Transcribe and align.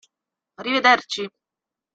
Arrivederci. 0.57 1.23